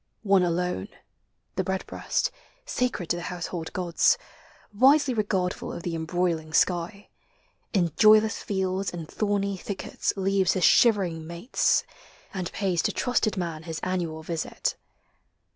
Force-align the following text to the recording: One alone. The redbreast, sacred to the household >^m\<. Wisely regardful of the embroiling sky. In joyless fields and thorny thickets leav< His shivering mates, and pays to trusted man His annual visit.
One 0.23 0.41
alone. 0.41 0.87
The 1.57 1.63
redbreast, 1.63 2.31
sacred 2.65 3.07
to 3.11 3.17
the 3.17 3.21
household 3.21 3.71
>^m\<. 3.73 4.17
Wisely 4.73 5.13
regardful 5.13 5.71
of 5.71 5.83
the 5.83 5.93
embroiling 5.93 6.53
sky. 6.53 7.09
In 7.71 7.91
joyless 7.97 8.41
fields 8.41 8.91
and 8.91 9.07
thorny 9.07 9.57
thickets 9.57 10.11
leav< 10.17 10.53
His 10.53 10.63
shivering 10.65 11.27
mates, 11.27 11.83
and 12.33 12.51
pays 12.51 12.81
to 12.81 12.91
trusted 12.91 13.37
man 13.37 13.61
His 13.61 13.77
annual 13.83 14.23
visit. 14.23 14.75